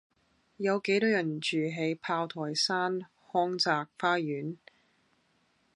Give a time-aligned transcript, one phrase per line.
[0.57, 3.01] 有幾多人住喺炮台山
[3.31, 4.57] 康澤花園